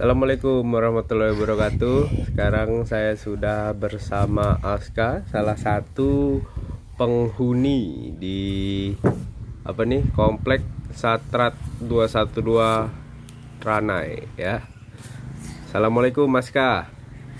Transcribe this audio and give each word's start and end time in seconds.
Assalamualaikum 0.00 0.64
warahmatullahi 0.64 1.36
wabarakatuh. 1.36 2.32
Sekarang 2.32 2.88
saya 2.88 3.20
sudah 3.20 3.76
bersama 3.76 4.56
Aska, 4.64 5.28
salah 5.28 5.60
satu 5.60 6.40
penghuni 6.96 8.08
di 8.16 8.40
apa 9.60 9.84
nih 9.84 10.00
komplek 10.16 10.64
Satrat 10.96 11.52
212 11.84 12.32
Ranai 13.60 14.24
ya. 14.40 14.64
Assalamualaikum 15.68 16.32
Aska. 16.32 16.88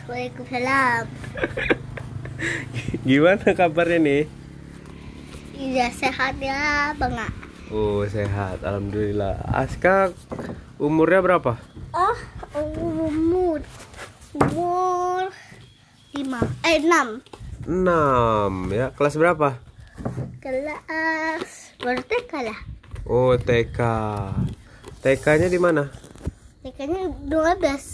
Waalaikumsalam. 0.04 1.08
Gimana 3.08 3.56
kabarnya 3.56 4.04
nih? 4.04 4.22
Iya 5.56 5.88
sehat 5.96 6.36
ya 6.36 6.92
bang. 6.92 7.24
Oh 7.72 8.04
sehat, 8.04 8.60
alhamdulillah. 8.60 9.48
Aska 9.48 10.12
umurnya 10.76 11.24
berapa? 11.24 11.56
Oh 11.96 12.18
umur 12.50 13.62
umur 14.34 15.24
lima 16.10 16.40
eh 16.66 16.82
enam 16.82 17.22
6 17.60 18.72
ya. 18.74 18.90
Kelas 18.96 19.14
berapa? 19.20 19.60
kelas 20.40 21.76
berarti 21.76 22.16
kalah. 22.24 22.56
Oh 23.04 23.36
TK. 23.36 23.78
TK-nya 25.04 25.52
di 25.52 25.60
mana? 25.60 25.92
Tekanya 26.64 27.12
dua 27.28 27.52
belas. 27.60 27.84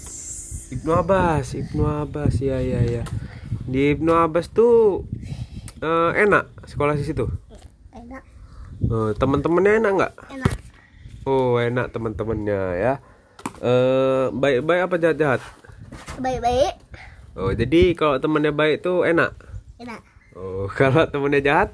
Ibnu 0.71 0.91
Abbas, 0.95 1.55
Ibnu 1.59 1.83
Abbas, 1.83 2.39
ya 2.39 2.63
ya 2.63 2.79
ya. 2.83 3.03
Di 3.67 3.99
Ibnu 3.99 4.15
Abbas 4.15 4.55
tuh 4.55 5.03
eh, 5.83 6.11
enak 6.25 6.47
sekolah 6.65 6.95
di 6.95 7.03
situ. 7.05 7.27
Enak 7.91 8.23
Eh, 8.87 9.11
teman-temannya 9.19 9.83
enak 9.83 9.93
nggak? 9.99 10.13
enak. 10.31 10.55
Oh 11.27 11.59
enak 11.59 11.91
teman-temannya 11.91 12.61
ya. 12.79 12.95
Eh 13.61 14.27
baik-baik 14.37 14.81
apa 14.85 14.95
jahat-jahat? 15.01 15.41
Baik 16.21 16.41
baik. 16.45 16.75
Oh 17.37 17.53
jadi 17.53 17.97
kalau 17.97 18.21
temannya 18.21 18.53
baik 18.53 18.85
tuh 18.85 19.05
enak. 19.09 19.33
Enak. 19.81 20.01
Oh 20.37 20.69
kalau 20.79 21.09
temannya 21.09 21.41
jahat 21.41 21.73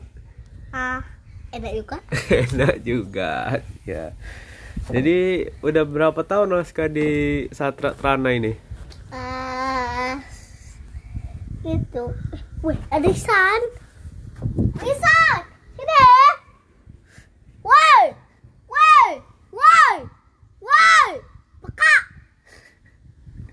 Ah 0.70 1.03
enak 1.50 1.72
juga. 1.75 1.97
enak 2.47 2.75
juga 2.86 3.33
ya. 3.83 4.14
Jadi 4.91 5.47
udah 5.62 5.84
berapa 5.86 6.20
tahun 6.27 6.58
Aska 6.58 6.86
di 6.91 7.47
Satra 7.50 7.94
Trana 7.98 8.30
ini? 8.34 8.55
Ah 9.10 10.19
itu. 11.66 12.05
Wih 12.62 12.78
ada 12.91 13.06
Isan. 13.10 13.60
Isan 14.83 15.52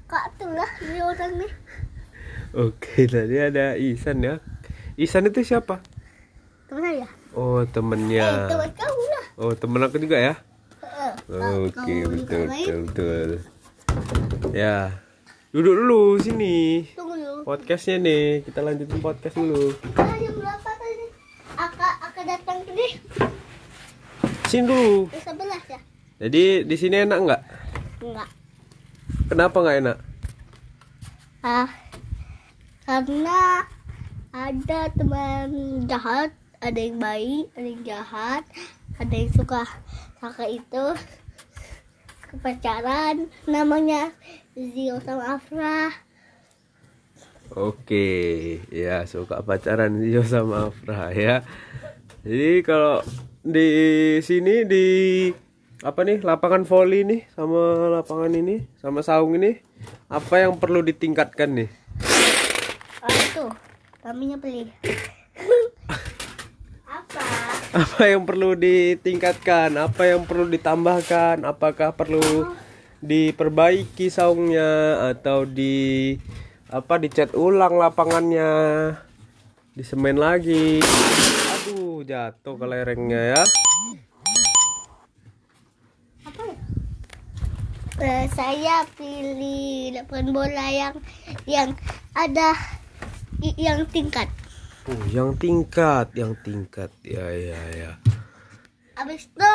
Kak 0.10 0.26
tuh 0.42 0.50
lah 0.50 0.66
ini 0.82 1.00
orang 1.06 1.32
nih. 1.38 1.52
Oke 2.58 3.06
tadi 3.06 3.38
ada 3.38 3.78
Isan 3.78 4.26
ya. 4.26 4.42
Isan 4.98 5.30
itu 5.30 5.46
siapa? 5.46 5.86
Teman 6.66 6.82
saya. 6.82 7.08
Oh 7.38 7.62
Eh 7.62 7.70
temennya. 7.70 8.50
teman 8.50 8.70
kamu 8.74 9.04
lah. 9.06 9.26
Oh 9.38 9.54
temen 9.54 9.86
aku 9.86 10.02
juga 10.02 10.18
ya? 10.18 10.34
Oke 11.30 12.10
betul 12.10 12.42
betul 12.50 12.78
betul. 12.90 13.30
Ya 14.50 14.98
duduk 15.54 15.78
dulu 15.78 16.18
sini. 16.18 16.90
Tunggu 16.98 17.14
dulu. 17.14 17.46
Podcastnya 17.46 18.02
nih 18.02 18.42
kita 18.50 18.66
lanjutin 18.66 18.98
podcast 18.98 19.38
dulu. 19.38 19.78
Ah, 19.94 20.18
jam 20.18 20.34
berapa 20.34 20.70
tadi? 20.74 21.06
Datang 22.26 22.58
tadi. 22.66 22.88
Sini 24.50 24.66
dulu. 24.66 25.06
Sebelas 25.22 25.64
ya? 25.70 25.80
Jadi 26.18 26.66
di 26.66 26.76
sini 26.82 27.06
enak 27.06 27.20
nggak? 27.30 27.42
Enggak. 28.02 28.39
Kenapa 29.30 29.62
nggak 29.62 29.78
enak? 29.86 29.98
Ah, 31.46 31.70
karena 32.82 33.62
ada 34.34 34.90
teman 34.98 35.86
jahat, 35.86 36.34
ada 36.58 36.80
yang 36.82 36.98
baik, 36.98 37.46
ada 37.54 37.68
yang 37.70 37.84
jahat, 37.86 38.44
ada 38.98 39.14
yang 39.14 39.30
suka 39.30 39.70
suka 40.18 40.46
itu 40.50 40.86
kepacaran 42.34 43.30
namanya 43.46 44.10
Zio 44.58 44.98
sama 45.02 45.38
Afra 45.38 45.94
Oke, 47.54 48.62
ya 48.70 49.06
suka 49.10 49.42
pacaran 49.42 49.98
Zio 50.02 50.22
sama 50.22 50.70
Afra 50.70 51.10
ya. 51.10 51.42
Jadi 52.22 52.62
kalau 52.62 53.02
di 53.42 53.70
sini 54.22 54.70
di 54.70 54.88
apa 55.80 56.04
nih 56.04 56.20
lapangan 56.20 56.68
voli 56.68 57.08
nih 57.08 57.22
sama 57.32 57.88
lapangan 57.88 58.36
ini 58.36 58.68
sama 58.84 59.00
saung 59.00 59.40
ini 59.40 59.64
apa 60.12 60.44
yang 60.44 60.60
perlu 60.60 60.84
ditingkatkan 60.84 61.56
nih? 61.56 61.70
ah, 63.00 63.08
itu 63.08 63.46
kaminya 64.04 64.36
beli 64.36 64.68
apa 67.00 67.24
Apa 67.70 68.10
yang 68.10 68.26
perlu 68.26 68.58
ditingkatkan? 68.58 69.78
Apa 69.78 70.10
yang 70.10 70.26
perlu 70.26 70.50
ditambahkan? 70.50 71.46
Apakah 71.46 71.94
perlu 71.94 72.50
diperbaiki 72.98 74.10
saungnya 74.10 74.98
atau 75.14 75.46
di 75.46 76.18
apa 76.66 76.98
dicat 76.98 77.38
ulang 77.38 77.78
lapangannya? 77.78 78.50
Disemen 79.78 80.18
lagi. 80.18 80.82
Aduh, 81.62 82.02
jatuh 82.02 82.58
ke 82.58 82.66
lerengnya 82.66 83.38
ya. 83.38 83.44
apa 86.30 86.42
ya? 86.46 86.58
Eh, 88.00 88.32
saya 88.32 88.88
pilih 88.96 89.92
lapangan 89.92 90.32
bola 90.32 90.72
yang 90.72 90.96
yang 91.44 91.76
ada 92.16 92.56
yang 93.60 93.84
tingkat. 93.92 94.32
Oh, 94.88 95.04
yang 95.12 95.36
tingkat, 95.36 96.08
yang 96.16 96.32
tingkat. 96.40 96.96
Ya, 97.04 97.28
ya, 97.28 97.60
ya. 97.76 97.92
Habis 98.96 99.28
itu, 99.28 99.54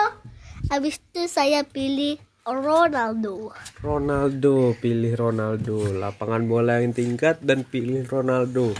habis 0.68 1.00
itu 1.00 1.24
saya 1.24 1.64
pilih 1.64 2.20
Ronaldo. 2.44 3.56
Ronaldo, 3.80 4.76
pilih 4.76 5.16
Ronaldo. 5.16 5.88
Lapangan 5.96 6.44
bola 6.44 6.84
yang 6.84 6.92
tingkat 6.92 7.40
dan 7.40 7.64
pilih 7.64 8.04
Ronaldo. 8.04 8.76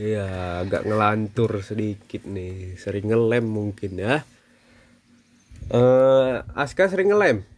Iya, 0.00 0.64
agak 0.64 0.88
ngelantur 0.88 1.60
sedikit 1.60 2.24
nih. 2.24 2.80
Sering 2.80 3.12
ngelem 3.12 3.44
mungkin 3.44 4.00
ya. 4.00 4.24
Eh, 5.68 6.32
Aska 6.56 6.88
sering 6.88 7.12
ngelem? 7.12 7.55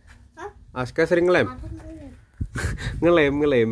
Aska 0.76 1.08
sering 1.08 1.32
ngelem? 1.32 1.48
Ngelem, 3.02 3.32
ngelem. 3.40 3.70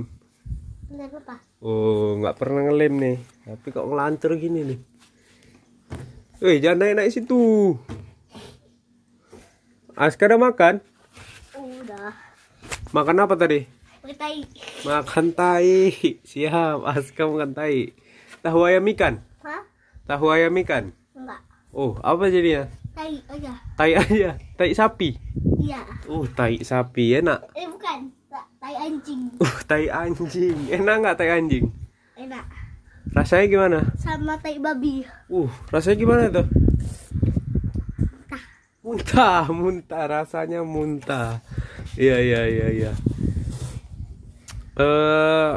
Bener 0.88 1.12
apa? 1.12 1.36
Oh, 1.60 2.16
nggak 2.16 2.36
pernah 2.40 2.64
ngelem 2.64 2.94
nih. 2.96 3.16
Tapi 3.44 3.66
kok 3.68 3.84
ngelantur 3.84 4.32
gini 4.40 4.60
nih. 4.64 4.78
Wih, 6.40 6.56
jangan 6.60 6.84
naik-naik 6.84 7.12
situ. 7.12 7.76
Aska 9.96 10.28
udah 10.28 10.40
makan? 10.40 10.74
Udah. 11.56 12.12
Makan 12.92 13.24
apa 13.24 13.34
tadi? 13.36 13.64
Pakai 14.00 14.16
tai. 14.16 14.40
Makan 14.84 15.26
tai. 15.32 15.92
Siap, 16.30 16.80
Aska 16.84 17.24
makan 17.28 17.52
tai. 17.52 17.92
Tahu 18.40 18.60
ayam 18.68 18.84
ikan? 18.94 19.20
Hah? 19.44 19.64
Tahu 20.08 20.32
ayam 20.32 20.54
ikan? 20.64 20.92
Enggak. 21.12 21.40
Oh, 21.76 21.98
apa 22.00 22.32
jadinya? 22.32 22.70
Tai 22.96 23.12
aja. 23.28 23.52
Tai 23.76 23.92
aja. 23.92 24.30
Tai 24.58 24.70
sapi. 24.72 25.20
Iya. 25.60 25.84
Oh, 26.08 26.24
tai 26.24 26.62
sapi 26.62 27.20
enak. 27.20 27.44
Eh 27.52 27.68
bukan. 27.68 28.08
Ta- 28.32 28.48
Tai 28.56 28.72
anjing. 28.72 29.28
Uh, 29.36 29.56
tai 29.68 29.84
anjing. 29.90 30.56
Enak 30.72 30.96
nggak 31.02 31.16
tai 31.18 31.28
anjing? 31.28 31.68
Enak. 32.16 32.44
Rasanya 33.12 33.46
gimana? 33.46 33.78
Sama 34.00 34.38
tai 34.38 34.56
babi. 34.56 35.04
Uh, 35.28 35.50
rasanya 35.68 35.96
gimana 35.98 36.24
tuh? 36.32 36.46
Tah. 38.30 38.42
Muntah, 38.80 39.44
muntah. 39.50 40.04
Rasanya 40.06 40.60
muntah. 40.62 41.42
Iya, 41.96 42.16
iya, 42.20 42.40
iya, 42.46 42.66
iya. 42.70 42.92
Eh, 44.76 45.52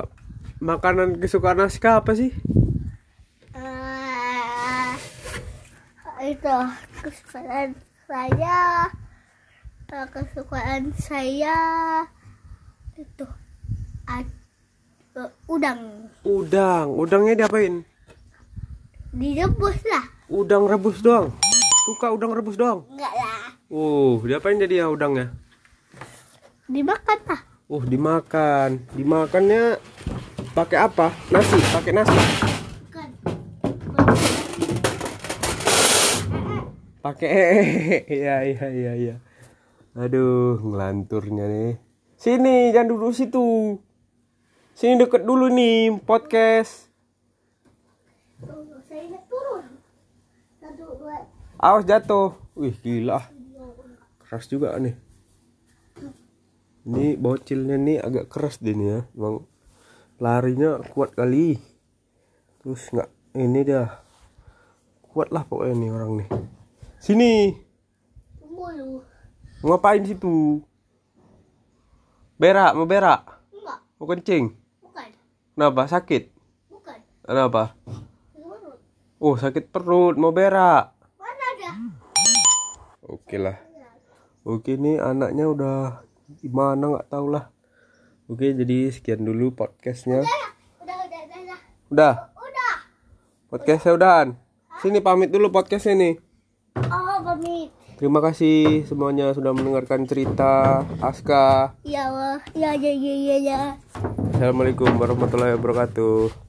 makanan 0.60 1.20
kesukaan 1.20 1.60
Aska 1.60 2.00
apa 2.00 2.16
sih? 2.16 2.32
Eh, 3.52 4.92
itu 6.32 6.56
kesukaan 7.02 7.70
saya. 8.06 8.60
Eh, 9.90 10.06
Kesukaan 10.08 10.94
saya 10.94 11.58
itu 12.94 13.26
ad- 14.06 14.38
eh, 15.16 15.32
udang 15.50 16.06
Udang. 16.22 16.94
Udangnya 16.94 17.46
diapain? 17.46 17.82
direbus 19.10 19.82
lah 19.90 20.06
Udang 20.30 20.70
rebus 20.70 21.02
doang. 21.02 21.34
Suka 21.90 22.14
udang 22.14 22.38
rebus 22.38 22.54
doang. 22.54 22.86
enggak 22.86 23.10
lah 23.10 23.50
Uh, 23.66 24.22
diapain 24.22 24.58
jadi 24.58 24.82
ya 24.82 24.90
udangnya? 24.90 25.34
dimakan 26.66 27.20
lah 27.26 27.42
Uh, 27.66 27.82
dimakan. 27.82 28.82
Dimakannya 28.94 29.78
pakai 30.54 30.86
apa? 30.86 31.14
Nasi, 31.30 31.58
pakai 31.70 31.94
nasi. 31.94 32.18
Pakai 37.10 38.06
iya 38.22 38.46
iya 38.46 38.66
iya 38.70 38.94
iya. 38.94 39.16
Aduh, 39.98 40.62
ngelanturnya 40.62 41.50
nih. 41.50 41.74
Sini, 42.14 42.70
jangan 42.70 42.94
duduk 42.94 43.18
situ. 43.18 43.82
Sini 44.78 45.02
deket 45.02 45.26
dulu 45.26 45.50
nih 45.50 45.90
podcast. 46.06 46.86
Awas 51.58 51.90
jatuh. 51.90 52.38
Wih, 52.54 52.78
gila. 52.78 53.26
Keras 54.22 54.46
juga 54.46 54.78
nih. 54.78 54.94
Ini 56.86 57.18
bocilnya 57.18 57.82
nih 57.82 58.06
agak 58.06 58.30
keras 58.30 58.62
deh 58.62 58.78
nih 58.78 58.86
ya. 58.86 59.00
Emang 59.18 59.50
larinya 60.22 60.78
kuat 60.94 61.18
kali. 61.18 61.58
Terus 62.62 62.86
nggak 62.94 63.10
ini 63.34 63.66
dia. 63.66 63.98
Kuat 65.10 65.34
lah 65.34 65.42
pokoknya 65.42 65.74
nih 65.74 65.90
orang 65.90 66.14
nih. 66.22 66.30
Sini. 67.00 67.56
Mau 69.60 69.76
Ngapain 69.76 70.04
situ? 70.04 70.64
Berak, 72.40 72.72
mau 72.72 72.88
berak? 72.88 73.28
Enggak, 73.52 73.80
Mau 74.00 74.08
kencing? 74.08 74.46
bukan. 74.80 75.10
Kenapa? 75.56 75.82
Sakit? 75.88 76.24
Bukan. 76.72 77.00
Kenapa? 77.28 77.76
Oh, 79.20 79.36
sakit 79.36 79.68
perut, 79.68 80.16
mau 80.16 80.32
berak. 80.32 80.96
Mana 81.20 81.46
ada? 81.56 81.70
Oke 83.04 83.36
lah. 83.36 83.60
Oke 84.48 84.80
nih 84.80 85.04
anaknya 85.04 85.52
udah 85.52 85.80
gimana 86.40 86.96
nggak 86.96 87.12
tahu 87.12 87.28
lah. 87.28 87.52
Oke 88.32 88.56
jadi 88.56 88.88
sekian 88.88 89.28
dulu 89.28 89.52
podcastnya. 89.52 90.24
Udah, 90.24 90.48
udah, 90.80 90.98
udah, 91.04 91.20
udah, 91.28 91.40
udah. 91.44 91.60
Udah 91.92 92.14
Udah. 92.40 92.74
podcastnya 93.52 93.92
udahan. 93.92 94.28
Sini 94.80 95.04
pamit 95.04 95.28
dulu 95.28 95.52
podcastnya 95.52 96.00
nih. 96.00 96.16
Terima 98.00 98.24
kasih 98.24 98.88
semuanya 98.88 99.36
sudah 99.36 99.52
mendengarkan 99.52 100.08
cerita 100.08 100.84
Aska. 101.04 101.76
Ya 101.84 102.08
Allah. 102.08 102.40
Ya, 102.56 102.72
ya, 102.72 102.96
ya, 102.96 103.16
ya, 103.16 103.38
ya. 103.44 103.62
Assalamualaikum 104.32 104.88
warahmatullahi 104.96 105.60
wabarakatuh. 105.60 106.49